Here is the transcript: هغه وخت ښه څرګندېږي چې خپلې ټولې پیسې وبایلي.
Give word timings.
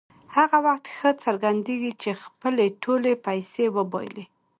هغه 0.35 0.57
وخت 0.65 0.85
ښه 0.97 1.09
څرګندېږي 1.23 1.91
چې 2.01 2.11
خپلې 2.23 2.65
ټولې 2.83 3.13
پیسې 3.25 3.65
وبایلي. 3.77 4.25